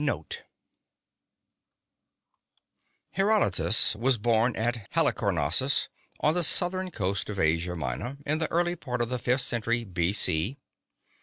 Macaulay 0.03 0.17
NOTE 0.19 0.43
HERODOTUS 3.11 3.95
was 3.95 4.17
born 4.17 4.55
at 4.55 4.87
Halicarnassus, 4.93 5.89
on 6.21 6.33
the 6.33 6.43
southwest 6.43 6.93
coast 6.93 7.29
of 7.29 7.37
Asia 7.39 7.75
Minor, 7.75 8.17
in 8.25 8.39
the 8.39 8.49
early 8.49 8.75
part 8.75 9.03
of 9.03 9.09
the 9.09 9.19
fifth 9.19 9.41
century, 9.41 9.83
B. 9.83 10.11
C. 10.11 10.57